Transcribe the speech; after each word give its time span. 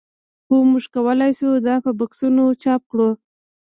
هو 0.47 0.57
موږ 0.69 0.85
کولی 0.95 1.31
شو 1.39 1.49
دا 1.67 1.75
په 1.85 1.91
بکسونو 1.99 2.43
چاپ 2.63 2.81
کړو 2.91 3.09